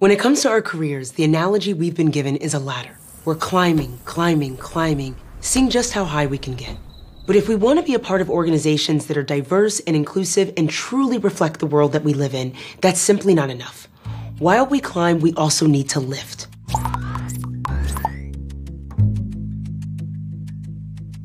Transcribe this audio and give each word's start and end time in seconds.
When 0.00 0.12
it 0.12 0.20
comes 0.20 0.42
to 0.42 0.48
our 0.48 0.62
careers, 0.62 1.10
the 1.10 1.24
analogy 1.24 1.74
we've 1.74 1.96
been 1.96 2.12
given 2.12 2.36
is 2.36 2.54
a 2.54 2.60
ladder. 2.60 2.96
We're 3.24 3.34
climbing, 3.34 3.98
climbing, 4.04 4.56
climbing, 4.56 5.16
seeing 5.40 5.70
just 5.70 5.92
how 5.92 6.04
high 6.04 6.26
we 6.26 6.38
can 6.38 6.54
get. 6.54 6.76
But 7.26 7.34
if 7.34 7.48
we 7.48 7.56
want 7.56 7.80
to 7.80 7.84
be 7.84 7.94
a 7.94 7.98
part 7.98 8.20
of 8.20 8.30
organizations 8.30 9.06
that 9.06 9.16
are 9.16 9.24
diverse 9.24 9.80
and 9.80 9.96
inclusive 9.96 10.52
and 10.56 10.70
truly 10.70 11.18
reflect 11.18 11.58
the 11.58 11.66
world 11.66 11.90
that 11.94 12.04
we 12.04 12.14
live 12.14 12.32
in, 12.32 12.54
that's 12.80 13.00
simply 13.00 13.34
not 13.34 13.50
enough. 13.50 13.88
While 14.38 14.66
we 14.66 14.78
climb, 14.78 15.18
we 15.18 15.34
also 15.34 15.66
need 15.66 15.88
to 15.88 15.98
lift. 15.98 16.46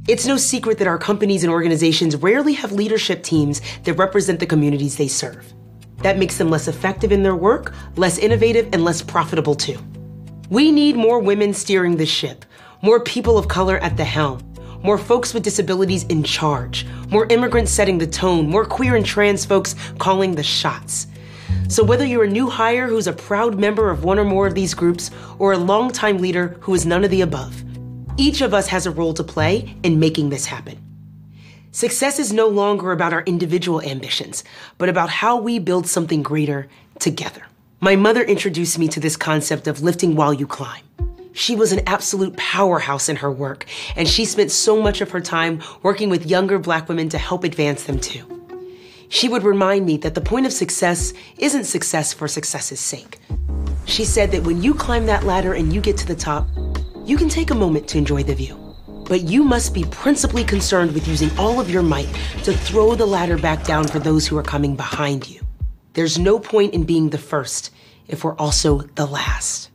It's 0.07 0.25
no 0.25 0.37
secret 0.37 0.79
that 0.79 0.87
our 0.87 0.97
companies 0.97 1.43
and 1.43 1.53
organizations 1.53 2.15
rarely 2.15 2.53
have 2.53 2.71
leadership 2.71 3.21
teams 3.21 3.61
that 3.83 3.93
represent 3.93 4.39
the 4.39 4.47
communities 4.47 4.97
they 4.97 5.09
serve. 5.09 5.53
That 6.03 6.17
makes 6.17 6.37
them 6.37 6.49
less 6.49 6.67
effective 6.67 7.11
in 7.11 7.23
their 7.23 7.35
work, 7.35 7.73
less 7.95 8.17
innovative, 8.17 8.69
and 8.73 8.83
less 8.83 9.01
profitable 9.01 9.55
too. 9.55 9.79
We 10.49 10.71
need 10.71 10.95
more 10.95 11.19
women 11.19 11.53
steering 11.53 11.97
the 11.97 12.05
ship, 12.05 12.45
more 12.81 12.99
people 12.99 13.37
of 13.37 13.47
color 13.47 13.77
at 13.79 13.97
the 13.97 14.03
helm, 14.03 14.43
more 14.83 14.97
folks 14.97 15.33
with 15.33 15.43
disabilities 15.43 16.03
in 16.03 16.21
charge, 16.23 16.85
more 17.09 17.25
immigrants 17.27 17.71
setting 17.71 17.97
the 17.97 18.07
tone, 18.07 18.49
more 18.49 18.65
queer 18.65 18.95
and 18.95 19.05
trans 19.05 19.45
folks 19.45 19.75
calling 19.97 20.35
the 20.35 20.43
shots. 20.43 21.07
So, 21.69 21.83
whether 21.83 22.05
you're 22.05 22.25
a 22.25 22.29
new 22.29 22.49
hire 22.49 22.87
who's 22.87 23.07
a 23.07 23.13
proud 23.13 23.57
member 23.57 23.89
of 23.89 24.03
one 24.03 24.19
or 24.19 24.25
more 24.25 24.45
of 24.45 24.55
these 24.55 24.73
groups, 24.73 25.09
or 25.39 25.53
a 25.53 25.57
longtime 25.57 26.17
leader 26.17 26.57
who 26.59 26.73
is 26.73 26.85
none 26.85 27.05
of 27.05 27.11
the 27.11 27.21
above, 27.21 27.63
each 28.17 28.41
of 28.41 28.53
us 28.53 28.67
has 28.67 28.85
a 28.85 28.91
role 28.91 29.13
to 29.13 29.23
play 29.23 29.75
in 29.83 29.99
making 29.99 30.29
this 30.29 30.45
happen. 30.45 30.77
Success 31.75 32.19
is 32.19 32.31
no 32.31 32.47
longer 32.47 32.91
about 32.91 33.13
our 33.13 33.23
individual 33.23 33.81
ambitions, 33.81 34.43
but 34.77 34.89
about 34.89 35.09
how 35.09 35.37
we 35.37 35.57
build 35.57 35.87
something 35.87 36.21
greater 36.21 36.67
together. 36.99 37.41
My 37.79 37.95
mother 37.95 38.21
introduced 38.21 38.77
me 38.77 38.87
to 38.89 38.99
this 38.99 39.17
concept 39.17 39.67
of 39.67 39.81
lifting 39.81 40.15
while 40.15 40.35
you 40.35 40.45
climb. 40.45 40.83
She 41.33 41.55
was 41.55 41.71
an 41.71 41.81
absolute 41.87 42.37
powerhouse 42.37 43.09
in 43.09 43.15
her 43.15 43.31
work, 43.31 43.65
and 43.95 44.07
she 44.07 44.23
spent 44.23 44.51
so 44.51 44.79
much 44.79 45.01
of 45.01 45.09
her 45.09 45.19
time 45.19 45.63
working 45.81 46.11
with 46.11 46.27
younger 46.27 46.59
black 46.59 46.87
women 46.87 47.09
to 47.09 47.17
help 47.17 47.43
advance 47.43 47.85
them 47.85 47.99
too. 47.99 48.23
She 49.09 49.27
would 49.27 49.41
remind 49.41 49.87
me 49.87 49.97
that 49.97 50.13
the 50.13 50.21
point 50.21 50.45
of 50.45 50.53
success 50.53 51.11
isn't 51.39 51.63
success 51.63 52.13
for 52.13 52.27
success's 52.27 52.81
sake. 52.81 53.17
She 53.85 54.05
said 54.05 54.29
that 54.29 54.43
when 54.43 54.61
you 54.61 54.75
climb 54.75 55.07
that 55.07 55.23
ladder 55.23 55.53
and 55.53 55.73
you 55.73 55.81
get 55.81 55.97
to 55.97 56.05
the 56.05 56.13
top, 56.13 56.47
you 57.03 57.17
can 57.17 57.29
take 57.29 57.49
a 57.49 57.55
moment 57.55 57.87
to 57.87 57.97
enjoy 57.97 58.21
the 58.21 58.35
view. 58.35 58.62
But 59.05 59.23
you 59.23 59.43
must 59.43 59.73
be 59.73 59.83
principally 59.85 60.43
concerned 60.43 60.93
with 60.93 61.07
using 61.07 61.29
all 61.37 61.59
of 61.59 61.69
your 61.69 61.83
might 61.83 62.09
to 62.43 62.53
throw 62.53 62.95
the 62.95 63.05
ladder 63.05 63.37
back 63.37 63.63
down 63.63 63.87
for 63.87 63.99
those 63.99 64.25
who 64.27 64.37
are 64.37 64.43
coming 64.43 64.75
behind 64.75 65.29
you. 65.29 65.41
There's 65.93 66.17
no 66.17 66.39
point 66.39 66.73
in 66.73 66.83
being 66.83 67.09
the 67.09 67.17
first 67.17 67.71
if 68.07 68.23
we're 68.23 68.35
also 68.35 68.81
the 68.95 69.05
last. 69.05 69.69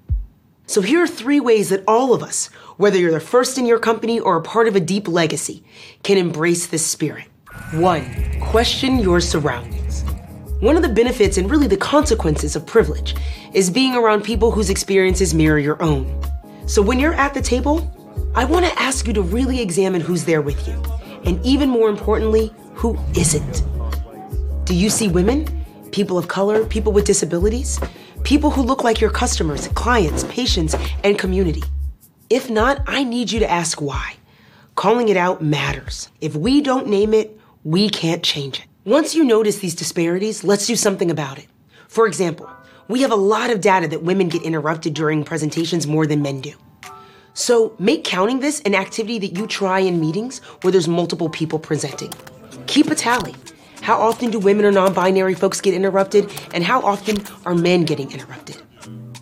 So 0.66 0.80
here 0.82 1.02
are 1.02 1.08
three 1.08 1.40
ways 1.40 1.70
that 1.70 1.84
all 1.86 2.12
of 2.12 2.22
us, 2.22 2.46
whether 2.76 2.98
you're 2.98 3.10
the 3.10 3.20
first 3.20 3.56
in 3.56 3.66
your 3.66 3.78
company 3.78 4.20
or 4.20 4.36
a 4.36 4.42
part 4.42 4.68
of 4.68 4.76
a 4.76 4.80
deep 4.80 5.08
legacy, 5.08 5.64
can 6.02 6.18
embrace 6.18 6.66
this 6.66 6.86
spirit. 6.86 7.26
One, 7.72 8.04
question 8.40 8.98
your 8.98 9.20
surroundings. 9.20 10.04
One 10.60 10.76
of 10.76 10.82
the 10.82 10.88
benefits 10.88 11.38
and 11.38 11.50
really 11.50 11.68
the 11.68 11.76
consequences 11.76 12.56
of 12.56 12.66
privilege 12.66 13.14
is 13.54 13.70
being 13.70 13.94
around 13.94 14.24
people 14.24 14.50
whose 14.50 14.70
experiences 14.70 15.32
mirror 15.32 15.58
your 15.58 15.80
own. 15.82 16.22
So 16.66 16.82
when 16.82 16.98
you're 16.98 17.14
at 17.14 17.32
the 17.32 17.40
table, 17.40 17.90
I 18.34 18.44
want 18.44 18.66
to 18.66 18.78
ask 18.80 19.06
you 19.06 19.12
to 19.14 19.22
really 19.22 19.60
examine 19.60 20.00
who's 20.00 20.24
there 20.24 20.42
with 20.42 20.66
you. 20.68 20.80
And 21.24 21.44
even 21.44 21.68
more 21.68 21.88
importantly, 21.88 22.52
who 22.74 22.98
isn't. 23.16 23.62
Do 24.64 24.74
you 24.74 24.90
see 24.90 25.08
women, 25.08 25.46
people 25.90 26.18
of 26.18 26.28
color, 26.28 26.64
people 26.64 26.92
with 26.92 27.04
disabilities, 27.04 27.80
people 28.22 28.50
who 28.50 28.62
look 28.62 28.84
like 28.84 29.00
your 29.00 29.10
customers, 29.10 29.68
clients, 29.68 30.24
patients, 30.24 30.76
and 31.02 31.18
community? 31.18 31.62
If 32.30 32.50
not, 32.50 32.82
I 32.86 33.04
need 33.04 33.32
you 33.32 33.40
to 33.40 33.50
ask 33.50 33.80
why. 33.80 34.14
Calling 34.74 35.08
it 35.08 35.16
out 35.16 35.42
matters. 35.42 36.08
If 36.20 36.36
we 36.36 36.60
don't 36.60 36.86
name 36.86 37.14
it, 37.14 37.38
we 37.64 37.88
can't 37.88 38.22
change 38.22 38.60
it. 38.60 38.66
Once 38.84 39.14
you 39.14 39.24
notice 39.24 39.58
these 39.58 39.74
disparities, 39.74 40.44
let's 40.44 40.66
do 40.66 40.76
something 40.76 41.10
about 41.10 41.38
it. 41.38 41.46
For 41.88 42.06
example, 42.06 42.48
we 42.86 43.02
have 43.02 43.10
a 43.10 43.16
lot 43.16 43.50
of 43.50 43.60
data 43.60 43.88
that 43.88 44.02
women 44.02 44.28
get 44.28 44.42
interrupted 44.42 44.94
during 44.94 45.24
presentations 45.24 45.86
more 45.86 46.06
than 46.06 46.22
men 46.22 46.40
do. 46.40 46.54
So 47.38 47.72
make 47.78 48.02
counting 48.02 48.40
this 48.40 48.60
an 48.62 48.74
activity 48.74 49.20
that 49.20 49.38
you 49.38 49.46
try 49.46 49.78
in 49.78 50.00
meetings 50.00 50.40
where 50.62 50.72
there's 50.72 50.88
multiple 50.88 51.28
people 51.28 51.60
presenting. 51.60 52.12
Keep 52.66 52.90
a 52.90 52.96
tally. 52.96 53.36
How 53.80 53.96
often 53.96 54.32
do 54.32 54.40
women 54.40 54.64
or 54.64 54.72
non 54.72 54.92
binary 54.92 55.34
folks 55.34 55.60
get 55.60 55.72
interrupted, 55.72 56.28
and 56.52 56.64
how 56.64 56.80
often 56.80 57.22
are 57.46 57.54
men 57.54 57.84
getting 57.84 58.10
interrupted? 58.10 58.60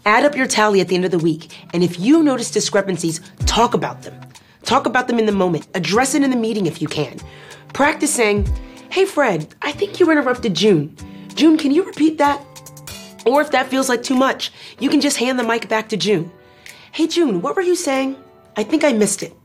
Add 0.06 0.24
up 0.24 0.34
your 0.34 0.46
tally 0.46 0.80
at 0.80 0.88
the 0.88 0.94
end 0.94 1.04
of 1.04 1.10
the 1.10 1.18
week, 1.18 1.54
and 1.74 1.84
if 1.84 2.00
you 2.00 2.22
notice 2.22 2.50
discrepancies, 2.50 3.20
talk 3.44 3.74
about 3.74 4.00
them. 4.00 4.18
Talk 4.62 4.86
about 4.86 5.08
them 5.08 5.18
in 5.18 5.26
the 5.26 5.32
moment. 5.32 5.68
Address 5.74 6.14
it 6.14 6.22
in 6.22 6.30
the 6.30 6.36
meeting 6.36 6.64
if 6.64 6.80
you 6.80 6.88
can. 6.88 7.20
Practice 7.74 8.14
saying, 8.14 8.48
Hey 8.88 9.04
Fred, 9.04 9.54
I 9.60 9.72
think 9.72 10.00
you 10.00 10.10
interrupted 10.10 10.54
June. 10.54 10.96
June, 11.34 11.58
can 11.58 11.70
you 11.70 11.84
repeat 11.84 12.16
that? 12.16 12.40
Or 13.26 13.42
if 13.42 13.50
that 13.50 13.66
feels 13.66 13.90
like 13.90 14.02
too 14.02 14.14
much, 14.14 14.52
you 14.80 14.88
can 14.88 15.02
just 15.02 15.18
hand 15.18 15.38
the 15.38 15.44
mic 15.44 15.68
back 15.68 15.90
to 15.90 15.98
June. 15.98 16.32
Hey, 16.96 17.06
June, 17.06 17.42
what 17.42 17.56
were 17.56 17.60
you 17.60 17.76
saying? 17.76 18.16
I 18.56 18.62
think 18.62 18.82
I 18.82 18.94
missed 18.94 19.22
it. 19.22 19.36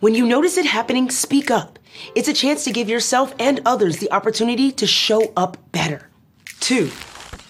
When 0.00 0.16
you 0.16 0.26
notice 0.26 0.56
it 0.56 0.66
happening, 0.66 1.10
speak 1.10 1.48
up. 1.48 1.78
It's 2.16 2.26
a 2.26 2.32
chance 2.32 2.64
to 2.64 2.72
give 2.72 2.88
yourself 2.88 3.32
and 3.38 3.60
others 3.64 3.98
the 3.98 4.10
opportunity 4.10 4.72
to 4.72 4.84
show 4.84 5.32
up 5.36 5.58
better. 5.70 6.10
Two, 6.58 6.90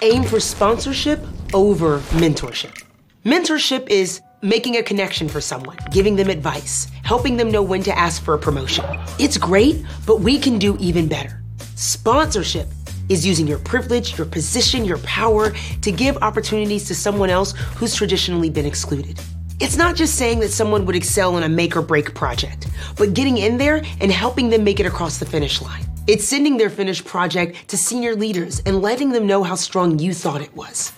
aim 0.03 0.23
for 0.23 0.39
sponsorship 0.39 1.25
over 1.55 2.01
mentorship. 2.21 2.83
Mentorship 3.25 3.89
is 3.89 4.21
making 4.43 4.77
a 4.77 4.83
connection 4.83 5.31
for 5.31 5.41
someone, 5.41 5.79
giving 5.91 6.17
them 6.17 6.29
advice, 6.29 6.87
helping 7.03 7.39
them 7.39 7.51
know 7.51 7.63
when 7.63 7.83
to 7.85 7.99
ask 7.99 8.23
for 8.23 8.35
a 8.35 8.39
promotion. 8.39 8.85
It's 9.19 9.39
great, 9.39 9.83
but 10.05 10.21
we 10.21 10.39
can 10.39 10.59
do 10.59 10.77
even 10.79 11.09
better. 11.09 11.41
Sponsorship 11.75 12.69
is 13.09 13.27
using 13.27 13.47
your 13.47 13.59
privilege, 13.59 14.17
your 14.19 14.27
position, 14.27 14.85
your 14.85 14.99
power 14.99 15.53
to 15.83 15.93
give 15.93 16.17
opportunities 16.19 16.87
to 16.89 16.95
someone 16.95 17.31
else 17.31 17.53
who's 17.77 17.95
traditionally 17.95 18.51
been 18.51 18.67
excluded. 18.67 19.21
It's 19.59 19.77
not 19.77 19.97
just 19.97 20.17
saying 20.17 20.41
that 20.41 20.51
someone 20.51 20.85
would 20.85 20.97
excel 20.97 21.37
in 21.39 21.43
a 21.43 21.49
make 21.49 21.77
or 21.77 21.83
break 21.83 22.15
project, 22.15 22.67
but 22.97 23.15
getting 23.15 23.39
in 23.39 23.57
there 23.57 23.83
and 24.01 24.13
helping 24.13 24.51
them 24.51 24.65
make 24.65 24.81
it 24.81 24.87
across 24.87 25.19
the 25.19 25.25
finish 25.25 25.63
line. 25.63 25.85
It's 26.07 26.29
sending 26.29 26.57
their 26.57 26.71
finished 26.71 27.05
project 27.05 27.69
to 27.69 27.77
senior 27.77 28.15
leaders 28.15 28.61
and 28.67 28.83
letting 28.83 29.11
them 29.11 29.27
know 29.27 29.43
how 29.43 29.55
strong 29.55 29.99
you 29.99 30.13
thought 30.13 30.43
it 30.43 30.55
was. 30.55 30.93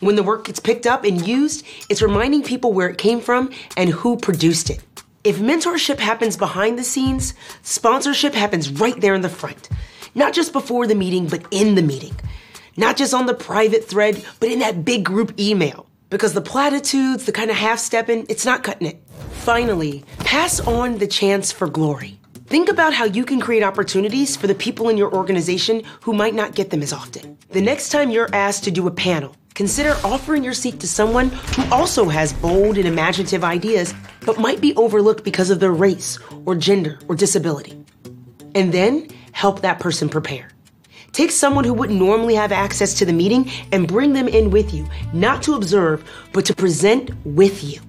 When 0.00 0.14
the 0.14 0.22
work 0.22 0.44
gets 0.44 0.60
picked 0.60 0.86
up 0.86 1.04
and 1.04 1.26
used, 1.26 1.66
it's 1.88 2.02
reminding 2.02 2.44
people 2.44 2.72
where 2.72 2.88
it 2.88 2.98
came 2.98 3.20
from 3.20 3.50
and 3.76 3.90
who 3.90 4.16
produced 4.16 4.70
it. 4.70 4.80
If 5.24 5.38
mentorship 5.38 5.98
happens 5.98 6.36
behind 6.36 6.78
the 6.78 6.84
scenes, 6.84 7.34
sponsorship 7.62 8.32
happens 8.32 8.70
right 8.70 8.98
there 9.00 9.14
in 9.14 9.22
the 9.22 9.28
front. 9.28 9.68
Not 10.14 10.32
just 10.32 10.52
before 10.52 10.86
the 10.86 10.94
meeting, 10.94 11.26
but 11.26 11.44
in 11.50 11.74
the 11.74 11.82
meeting. 11.82 12.14
Not 12.76 12.96
just 12.96 13.14
on 13.14 13.26
the 13.26 13.34
private 13.34 13.84
thread, 13.84 14.24
but 14.40 14.50
in 14.50 14.60
that 14.60 14.84
big 14.84 15.04
group 15.04 15.38
email. 15.38 15.86
Because 16.10 16.32
the 16.32 16.40
platitudes, 16.40 17.26
the 17.26 17.32
kind 17.32 17.50
of 17.50 17.56
half 17.56 17.78
stepping, 17.78 18.24
it's 18.28 18.46
not 18.46 18.62
cutting 18.62 18.86
it. 18.86 19.02
Finally, 19.32 20.04
pass 20.20 20.60
on 20.60 20.98
the 20.98 21.06
chance 21.06 21.52
for 21.52 21.68
glory. 21.68 22.18
Think 22.46 22.70
about 22.70 22.94
how 22.94 23.04
you 23.04 23.26
can 23.26 23.40
create 23.40 23.62
opportunities 23.62 24.34
for 24.34 24.46
the 24.46 24.54
people 24.54 24.88
in 24.88 24.96
your 24.96 25.12
organization 25.12 25.82
who 26.00 26.14
might 26.14 26.34
not 26.34 26.54
get 26.54 26.70
them 26.70 26.82
as 26.82 26.94
often. 26.94 27.36
The 27.50 27.60
next 27.60 27.90
time 27.90 28.10
you're 28.10 28.34
asked 28.34 28.64
to 28.64 28.70
do 28.70 28.86
a 28.86 28.90
panel, 28.90 29.36
consider 29.54 29.94
offering 30.02 30.42
your 30.42 30.54
seat 30.54 30.80
to 30.80 30.88
someone 30.88 31.28
who 31.28 31.70
also 31.70 32.06
has 32.06 32.32
bold 32.32 32.78
and 32.78 32.88
imaginative 32.88 33.44
ideas, 33.44 33.92
but 34.24 34.38
might 34.38 34.62
be 34.62 34.74
overlooked 34.76 35.24
because 35.24 35.50
of 35.50 35.60
their 35.60 35.72
race 35.72 36.18
or 36.46 36.54
gender 36.54 36.98
or 37.06 37.14
disability. 37.14 37.84
And 38.54 38.72
then 38.72 39.08
help 39.38 39.60
that 39.60 39.78
person 39.78 40.08
prepare. 40.08 40.48
Take 41.12 41.30
someone 41.30 41.62
who 41.62 41.72
wouldn't 41.72 41.96
normally 41.96 42.34
have 42.34 42.50
access 42.50 42.92
to 42.94 43.04
the 43.04 43.12
meeting 43.12 43.48
and 43.70 43.86
bring 43.86 44.12
them 44.12 44.26
in 44.26 44.50
with 44.50 44.74
you, 44.74 44.84
not 45.12 45.44
to 45.44 45.54
observe, 45.54 46.02
but 46.32 46.44
to 46.46 46.54
present 46.56 47.12
with 47.24 47.62
you. 47.62 47.80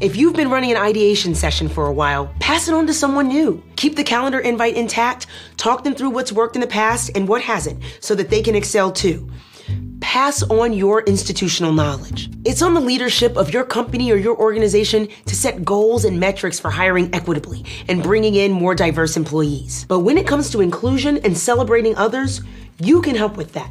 If 0.00 0.16
you've 0.16 0.36
been 0.36 0.48
running 0.48 0.70
an 0.70 0.78
ideation 0.78 1.34
session 1.34 1.68
for 1.68 1.86
a 1.86 1.92
while, 1.92 2.32
pass 2.40 2.66
it 2.66 2.72
on 2.72 2.86
to 2.86 2.94
someone 2.94 3.28
new. 3.28 3.62
Keep 3.76 3.96
the 3.96 4.04
calendar 4.04 4.40
invite 4.40 4.74
intact, 4.74 5.26
talk 5.58 5.84
them 5.84 5.94
through 5.94 6.10
what's 6.10 6.32
worked 6.32 6.56
in 6.56 6.62
the 6.62 6.66
past 6.66 7.10
and 7.14 7.28
what 7.28 7.42
hasn't 7.42 7.82
so 8.00 8.14
that 8.14 8.30
they 8.30 8.40
can 8.40 8.54
excel 8.54 8.90
too 8.90 9.30
pass 10.10 10.42
on 10.42 10.72
your 10.72 11.02
institutional 11.02 11.72
knowledge. 11.72 12.28
It's 12.44 12.62
on 12.62 12.74
the 12.74 12.80
leadership 12.80 13.36
of 13.36 13.52
your 13.54 13.62
company 13.62 14.10
or 14.10 14.16
your 14.16 14.36
organization 14.36 15.06
to 15.26 15.36
set 15.36 15.64
goals 15.64 16.04
and 16.04 16.18
metrics 16.18 16.58
for 16.58 16.68
hiring 16.68 17.14
equitably 17.14 17.64
and 17.86 18.02
bringing 18.02 18.34
in 18.34 18.50
more 18.50 18.74
diverse 18.74 19.16
employees. 19.16 19.84
But 19.86 20.00
when 20.00 20.18
it 20.18 20.26
comes 20.26 20.50
to 20.50 20.62
inclusion 20.62 21.18
and 21.18 21.38
celebrating 21.38 21.94
others, 21.94 22.40
you 22.80 23.00
can 23.02 23.14
help 23.14 23.36
with 23.36 23.52
that. 23.52 23.70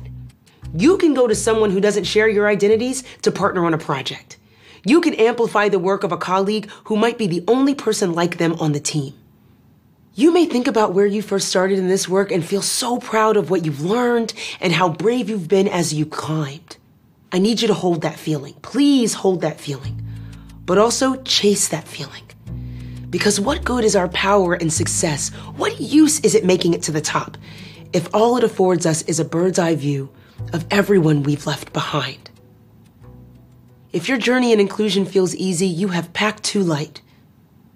You 0.74 0.98
can 0.98 1.14
go 1.14 1.28
to 1.28 1.36
someone 1.36 1.72
who 1.72 1.82
doesn't 1.82 2.06
share 2.06 2.30
your 2.30 2.48
identities 2.48 3.04
to 3.24 3.34
partner 3.34 3.66
on 3.66 3.74
a 3.74 3.78
project. 3.78 4.38
You 4.86 5.02
can 5.02 5.16
amplify 5.16 5.68
the 5.68 5.78
work 5.78 6.06
of 6.06 6.14
a 6.14 6.18
colleague 6.18 6.70
who 6.86 6.96
might 6.96 7.18
be 7.18 7.28
the 7.28 7.44
only 7.50 7.76
person 7.76 8.14
like 8.14 8.38
them 8.38 8.54
on 8.62 8.72
the 8.72 8.80
team. 8.80 9.14
You 10.20 10.34
may 10.34 10.48
think 10.48 10.68
about 10.68 10.94
where 10.94 11.06
you 11.06 11.22
first 11.22 11.48
started 11.48 11.80
in 11.80 11.88
this 11.88 12.10
work 12.10 12.30
and 12.30 12.44
feel 12.44 12.62
so 12.62 12.98
proud 12.98 13.38
of 13.38 13.50
what 13.50 13.64
you've 13.64 13.80
learned 13.80 14.34
and 14.60 14.74
how 14.74 14.90
brave 14.90 15.30
you've 15.30 15.48
been 15.48 15.70
as 15.70 15.94
you 15.94 16.06
climbed. 16.06 16.76
I 17.32 17.40
need 17.40 17.62
you 17.62 17.70
to 17.70 17.74
hold 17.74 18.02
that 18.02 18.20
feeling. 18.20 18.54
Please 18.56 19.14
hold 19.14 19.40
that 19.40 19.62
feeling. 19.62 20.06
But 20.66 20.78
also 20.78 21.16
chase 21.22 21.70
that 21.70 21.88
feeling. 21.88 22.24
Because 23.10 23.40
what 23.40 23.64
good 23.64 23.86
is 23.86 23.96
our 23.96 24.10
power 24.10 24.56
and 24.56 24.74
success? 24.74 25.30
What 25.56 25.80
use 25.80 26.20
is 26.20 26.36
it 26.36 26.44
making 26.44 26.74
it 26.74 26.84
to 26.84 26.92
the 26.92 27.00
top 27.00 27.38
if 27.94 28.14
all 28.14 28.36
it 28.36 28.44
affords 28.44 28.86
us 28.86 29.04
is 29.04 29.22
a 29.22 29.26
bird's 29.26 29.58
eye 29.58 29.76
view 29.76 30.10
of 30.52 30.66
everyone 30.70 31.24
we've 31.24 31.48
left 31.48 31.72
behind? 31.72 32.30
If 33.94 34.10
your 34.10 34.18
journey 34.18 34.52
in 34.52 34.60
inclusion 34.60 35.06
feels 35.06 35.34
easy, 35.34 35.68
you 35.68 35.88
have 35.88 36.12
packed 36.12 36.44
too 36.44 36.62
light. 36.62 37.02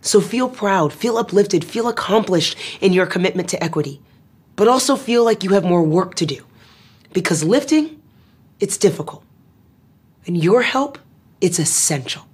So 0.04 0.22
feel 0.22 0.50
proud, 0.50 0.94
feel 0.94 1.18
uplifted, 1.18 1.64
feel 1.64 1.88
accomplished 1.88 2.58
in 2.82 2.94
your 2.94 3.06
commitment 3.06 3.50
to 3.50 3.64
equity, 3.64 4.02
but 4.58 4.68
also 4.68 4.96
feel 4.98 5.24
like 5.24 5.44
you 5.44 5.52
have 5.52 5.64
more 5.64 5.82
work 5.82 6.14
to 6.16 6.26
do. 6.26 6.46
Because 7.14 7.44
lifting, 7.44 8.02
it's 8.60 8.78
difficult. 8.78 9.24
And 10.28 10.38
your 10.38 10.62
help, 10.62 11.00
it's 11.40 11.58
essential. 11.58 12.28